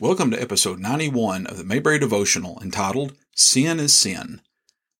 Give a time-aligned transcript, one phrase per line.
[0.00, 4.40] Welcome to episode 91 of the Mayberry Devotional entitled Sin is Sin.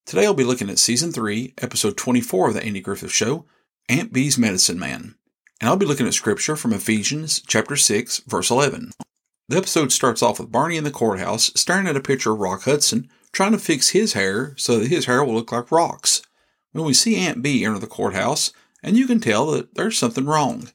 [0.05, 3.45] Today I'll be looking at season 3, episode 24 of the Andy Griffith Show,
[3.89, 5.15] Aunt Bee's Medicine Man.
[5.61, 8.91] And I'll be looking at scripture from Ephesians chapter 6, verse 11.
[9.49, 12.65] The episode starts off with Barney in the courthouse staring at a picture of Rock
[12.65, 16.23] Hudson, trying to fix his hair so that his hair will look like Rock's.
[16.73, 20.27] When we see Aunt Bee enter the courthouse, and you can tell that there's something
[20.27, 20.71] wrong.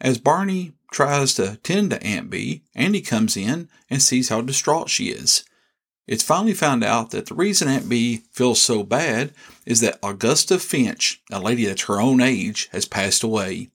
[0.00, 4.88] As Barney tries to tend to Aunt Bee, Andy comes in and sees how distraught
[4.88, 5.44] she is.
[6.06, 9.32] It's finally found out that the reason Aunt Bee feels so bad
[9.64, 13.68] is that Augusta Finch, a lady that's her own age, has passed away.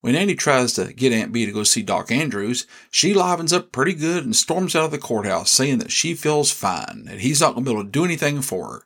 [0.00, 3.70] When Andy tries to get Aunt Bee to go see Doc Andrews, she livens up
[3.70, 7.40] pretty good and storms out of the courthouse saying that she feels fine, and he's
[7.40, 8.82] not going to be able to do anything for her.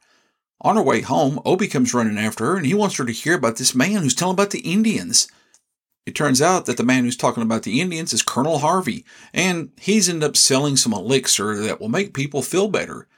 [0.60, 3.34] On her way home, Opie comes running after her and he wants her to hear
[3.34, 5.28] about this man who's telling about the Indians.
[6.06, 9.70] It turns out that the man who's talking about the Indians is Colonel Harvey, and
[9.80, 13.08] he's ended up selling some elixir that will make people feel better.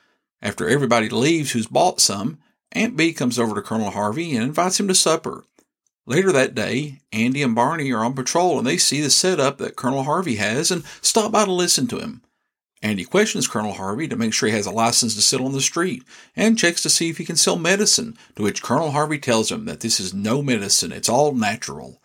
[0.41, 2.39] After everybody leaves who's bought some,
[2.73, 5.45] Aunt Bee comes over to Colonel Harvey and invites him to supper.
[6.07, 9.75] Later that day, Andy and Barney are on patrol and they see the setup that
[9.75, 12.23] Colonel Harvey has and stop by to listen to him.
[12.83, 15.61] Andy questions Colonel Harvey to make sure he has a license to sit on the
[15.61, 16.05] street
[16.37, 19.65] and checks to see if he can sell medicine, to which Colonel Harvey tells him
[19.65, 22.01] that this is no medicine, it's all natural.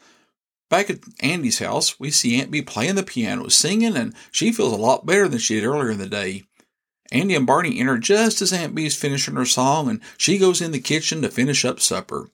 [0.72, 4.72] Back at Andy's house, we see Aunt Bee playing the piano, singing, and she feels
[4.72, 6.44] a lot better than she did earlier in the day.
[7.11, 10.61] Andy and Barney enter just as Aunt Bee is finishing her song, and she goes
[10.61, 12.30] in the kitchen to finish up supper.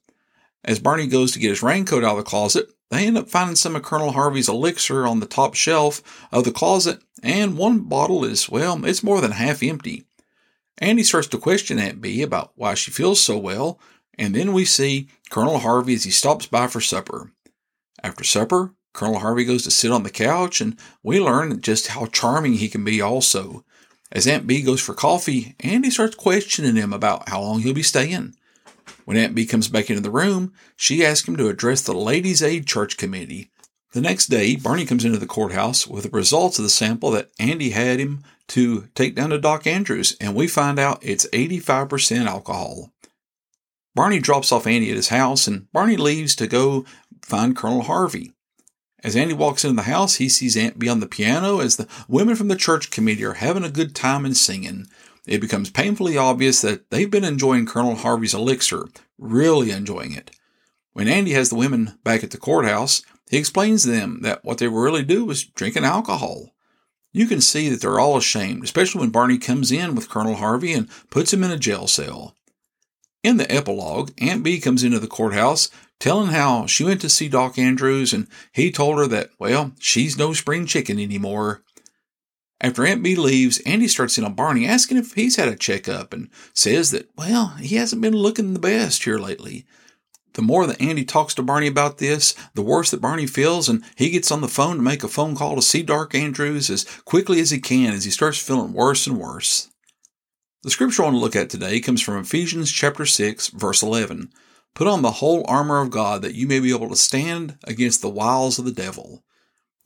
[0.63, 3.55] As Barney goes to get his raincoat out of the closet, they end up finding
[3.55, 8.23] some of Colonel Harvey's elixir on the top shelf of the closet, and one bottle
[8.23, 10.05] is, well, it's more than half empty.
[10.77, 13.79] Andy starts to question Aunt Bee about why she feels so well,
[14.15, 17.31] and then we see Colonel Harvey as he stops by for supper.
[18.03, 22.07] After supper, Colonel Harvey goes to sit on the couch, and we learn just how
[22.07, 23.63] charming he can be also.
[24.11, 27.83] As Aunt Bee goes for coffee, Andy starts questioning him about how long he'll be
[27.83, 28.35] staying.
[29.05, 32.41] When Aunt Bee comes back into the room, she asks him to address the Ladies'
[32.41, 33.51] Aid Church Committee.
[33.93, 37.29] The next day, Barney comes into the courthouse with the results of the sample that
[37.39, 42.25] Andy had him to take down to Doc Andrews, and we find out it's 85%
[42.25, 42.91] alcohol.
[43.97, 46.85] Barney drops off Andy at his house, and Barney leaves to go
[47.23, 48.31] find Colonel Harvey.
[49.03, 51.87] As Andy walks into the house, he sees Aunt Bee on the piano as the
[52.07, 54.85] women from the church committee are having a good time and singing.
[55.25, 58.85] It becomes painfully obvious that they've been enjoying Colonel Harvey's elixir,
[59.17, 60.29] really enjoying it.
[60.93, 64.59] When Andy has the women back at the courthouse, he explains to them that what
[64.59, 66.53] they really do was drinking alcohol.
[67.13, 70.73] You can see that they're all ashamed, especially when Barney comes in with Colonel Harvey
[70.73, 72.35] and puts him in a jail cell.
[73.23, 75.69] In the epilogue, Aunt Bee comes into the courthouse
[75.99, 80.17] telling how she went to see Doc Andrews and he told her that, well, she's
[80.17, 81.63] no spring chicken anymore.
[82.59, 86.13] After Aunt Bee leaves, Andy starts in on Barney asking if he's had a checkup
[86.13, 89.65] and says that, well, he hasn't been looking the best here lately.
[90.33, 93.83] The more that Andy talks to Barney about this, the worse that Barney feels, and
[93.95, 96.83] he gets on the phone to make a phone call to see Doc Andrews as
[97.05, 99.69] quickly as he can as he starts feeling worse and worse.
[100.67, 104.33] The scripture I want to look at today comes from Ephesians chapter 6, verse 11.
[104.73, 108.01] Put on the whole armor of God that you may be able to stand against
[108.01, 109.23] the wiles of the devil.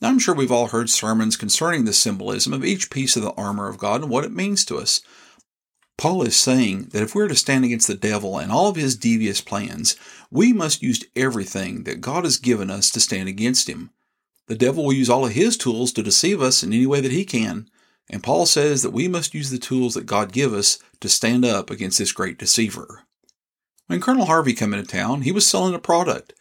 [0.02, 3.34] Now, I'm sure we've all heard sermons concerning the symbolism of each piece of the
[3.34, 5.02] armor of God and what it means to us.
[6.00, 8.96] Paul is saying that if we're to stand against the devil and all of his
[8.96, 9.96] devious plans,
[10.32, 13.92] we must use everything that God has given us to stand against him.
[14.48, 17.12] The devil will use all of his tools to deceive us in any way that
[17.12, 17.70] he can,
[18.12, 21.46] and Paul says that we must use the tools that God give us to stand
[21.46, 23.04] up against this great deceiver.
[23.88, 26.34] When Colonel Harvey came into town, he was selling a product.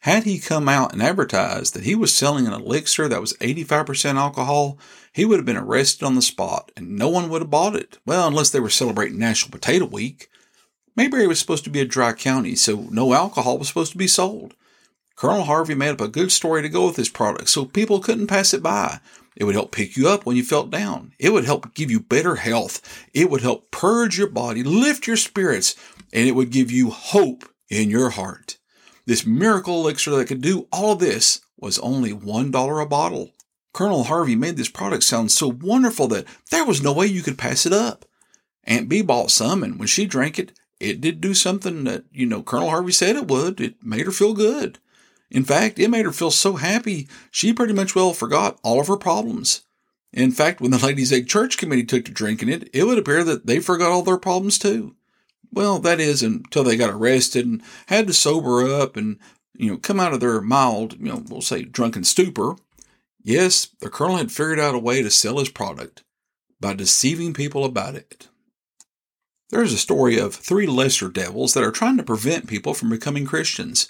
[0.00, 4.16] Had he come out and advertised that he was selling an elixir that was 85%
[4.16, 4.78] alcohol,
[5.12, 7.98] he would have been arrested on the spot and no one would have bought it.
[8.04, 10.28] Well, unless they were celebrating National Potato Week.
[10.96, 14.06] Mayberry was supposed to be a dry county, so no alcohol was supposed to be
[14.06, 14.54] sold.
[15.16, 18.26] Colonel Harvey made up a good story to go with his product so people couldn't
[18.26, 19.00] pass it by.
[19.36, 21.12] It would help pick you up when you felt down.
[21.18, 23.06] It would help give you better health.
[23.12, 25.74] It would help purge your body, lift your spirits,
[26.12, 28.58] and it would give you hope in your heart.
[29.06, 33.30] This miracle elixir that could do all this was only $1 a bottle.
[33.72, 37.36] Colonel Harvey made this product sound so wonderful that there was no way you could
[37.36, 38.04] pass it up.
[38.62, 42.24] Aunt Bee bought some, and when she drank it, it did do something that, you
[42.24, 43.60] know, Colonel Harvey said it would.
[43.60, 44.78] It made her feel good.
[45.34, 48.86] In fact, it made her feel so happy, she pretty much well forgot all of
[48.86, 49.62] her problems.
[50.12, 53.24] In fact, when the Ladies' Aid Church Committee took to drinking it, it would appear
[53.24, 54.94] that they forgot all their problems too.
[55.52, 59.18] Well, that is until they got arrested and had to sober up and,
[59.54, 62.54] you know, come out of their mild, you know, we'll say drunken stupor.
[63.20, 66.04] Yes, the colonel had figured out a way to sell his product
[66.60, 68.28] by deceiving people about it.
[69.50, 72.90] There is a story of three lesser devils that are trying to prevent people from
[72.90, 73.88] becoming Christians.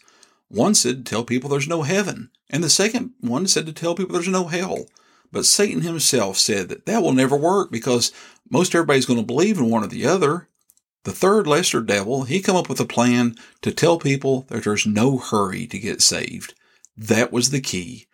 [0.49, 3.95] One said to tell people there's no heaven, and the second one said to tell
[3.95, 4.87] people there's no hell.
[5.33, 8.13] But Satan himself said that that will never work because
[8.49, 10.49] most everybody's going to believe in one or the other.
[11.05, 14.87] The third lesser devil, he come up with a plan to tell people that there's
[14.87, 16.55] no hurry to get saved.
[16.97, 18.07] That was the key.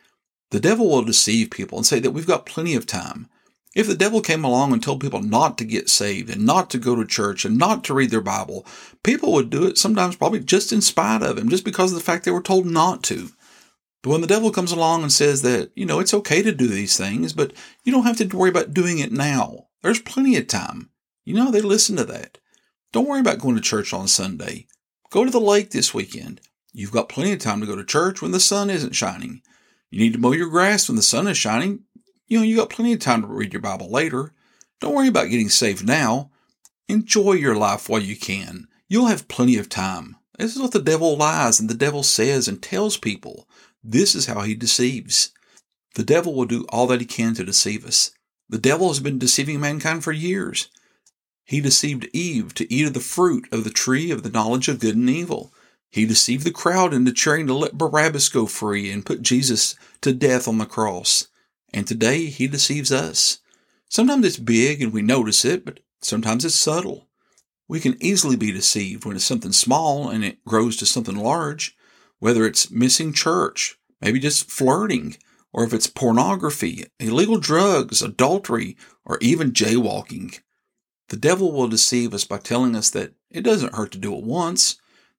[0.50, 3.28] The devil will deceive people and say that we've got plenty of time.
[3.74, 6.78] If the devil came along and told people not to get saved and not to
[6.78, 8.66] go to church and not to read their Bible,
[9.04, 12.04] people would do it sometimes probably just in spite of him, just because of the
[12.04, 13.30] fact they were told not to.
[14.02, 16.66] But when the devil comes along and says that, you know, it's okay to do
[16.66, 17.52] these things, but
[17.84, 19.66] you don't have to worry about doing it now.
[19.82, 20.90] There's plenty of time.
[21.24, 22.38] You know, they listen to that.
[22.92, 24.66] Don't worry about going to church on Sunday.
[25.10, 26.40] Go to the lake this weekend.
[26.72, 29.42] You've got plenty of time to go to church when the sun isn't shining.
[29.90, 31.84] You need to mow your grass when the sun is shining.
[32.30, 34.32] You know, you got plenty of time to read your Bible later.
[34.80, 36.30] Don't worry about getting saved now.
[36.88, 38.68] Enjoy your life while you can.
[38.88, 40.14] You'll have plenty of time.
[40.38, 43.48] This is what the devil lies and the devil says and tells people.
[43.82, 45.32] This is how he deceives.
[45.96, 48.12] The devil will do all that he can to deceive us.
[48.48, 50.68] The devil has been deceiving mankind for years.
[51.44, 54.78] He deceived Eve to eat of the fruit of the tree of the knowledge of
[54.78, 55.52] good and evil.
[55.90, 60.12] He deceived the crowd into cheering to let Barabbas go free and put Jesus to
[60.12, 61.26] death on the cross.
[61.72, 63.38] And today he deceives us.
[63.88, 67.08] Sometimes it's big and we notice it, but sometimes it's subtle.
[67.68, 71.76] We can easily be deceived when it's something small and it grows to something large,
[72.18, 75.16] whether it's missing church, maybe just flirting,
[75.52, 80.40] or if it's pornography, illegal drugs, adultery, or even jaywalking.
[81.08, 84.24] The devil will deceive us by telling us that it doesn't hurt to do it
[84.24, 84.76] once.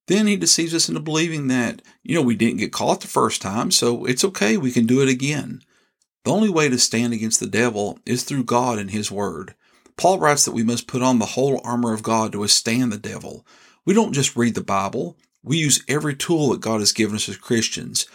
[0.08, 3.42] Then he deceives us into believing that, you know, we didn't get caught the first
[3.42, 5.62] time, so it's okay, we can do it again.
[6.24, 9.56] The only way to stand against the devil is through God and his word.
[9.98, 12.98] Paul writes that we must put on the whole armor of God to withstand the
[12.98, 13.46] devil.
[13.86, 17.28] We don't just read the Bible, we use every tool that God has given us
[17.28, 18.06] as Christians.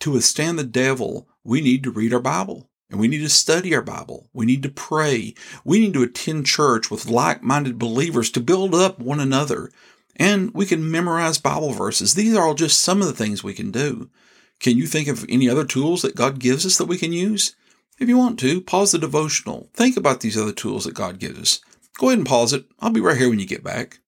[0.00, 2.68] To withstand the devil, we need to read our Bible.
[2.90, 4.28] And we need to study our Bible.
[4.32, 5.34] We need to pray.
[5.64, 9.70] We need to attend church with like minded believers to build up one another.
[10.16, 12.14] And we can memorize Bible verses.
[12.14, 14.10] These are all just some of the things we can do.
[14.60, 17.54] Can you think of any other tools that God gives us that we can use?
[17.98, 19.70] If you want to, pause the devotional.
[19.74, 21.60] Think about these other tools that God gives us.
[21.98, 22.66] Go ahead and pause it.
[22.78, 23.98] I'll be right here when you get back.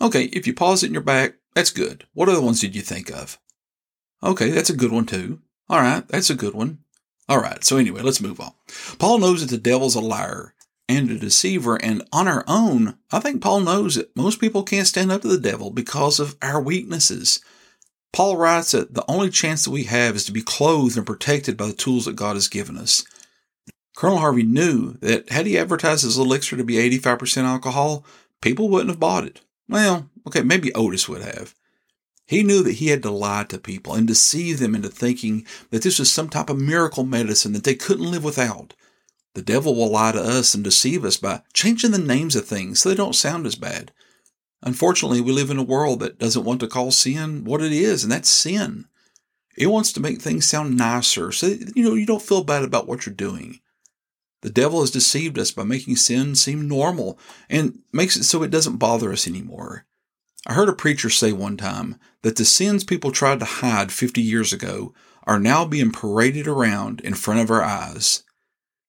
[0.00, 2.06] Okay, if you pause it and you're back, that's good.
[2.14, 3.38] What other ones did you think of?
[4.22, 5.40] Okay, that's a good one too.
[5.68, 6.78] All right, that's a good one.
[7.28, 8.52] All right, so anyway, let's move on.
[8.98, 10.54] Paul knows that the devil's a liar
[10.88, 14.86] and a deceiver, and on our own, I think Paul knows that most people can't
[14.86, 17.40] stand up to the devil because of our weaknesses.
[18.12, 21.56] Paul writes that the only chance that we have is to be clothed and protected
[21.56, 23.04] by the tools that God has given us.
[23.96, 28.04] Colonel Harvey knew that had he advertised his elixir to be 85% alcohol,
[28.40, 29.40] people wouldn't have bought it.
[29.68, 31.54] Well, okay, maybe Otis would have.
[32.24, 35.82] He knew that he had to lie to people and deceive them into thinking that
[35.82, 38.74] this was some type of miracle medicine that they couldn't live without.
[39.34, 42.80] The devil will lie to us and deceive us by changing the names of things
[42.80, 43.92] so they don't sound as bad.
[44.62, 48.02] Unfortunately, we live in a world that doesn't want to call sin what it is,
[48.02, 48.86] and that's sin.
[49.56, 52.62] It wants to make things sound nicer so that, you know you don't feel bad
[52.62, 53.60] about what you're doing.
[54.42, 57.18] The devil has deceived us by making sin seem normal
[57.50, 59.84] and makes it so it doesn't bother us anymore.
[60.46, 64.20] I heard a preacher say one time that the sins people tried to hide 50
[64.20, 68.22] years ago are now being paraded around in front of our eyes.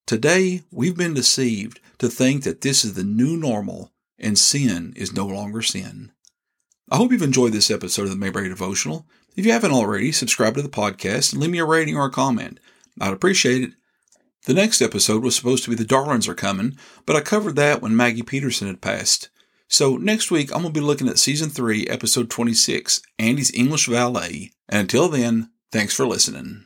[0.06, 5.14] Today, we've been deceived to think that this is the new normal and sin is
[5.14, 6.12] no longer sin.
[6.92, 9.06] I hope you've enjoyed this episode of the Mayberry Devotional.
[9.36, 12.12] If you haven't already, subscribe to the podcast and leave me a rating or a
[12.12, 12.60] comment.
[13.00, 13.72] I'd appreciate it.
[14.46, 17.82] The next episode was supposed to be The Darlings Are Coming, but I covered that
[17.82, 19.30] when Maggie Peterson had passed.
[19.68, 23.88] So next week, I'm going to be looking at Season 3, Episode 26, Andy's English
[23.88, 24.52] Valet.
[24.68, 26.66] And until then, thanks for listening.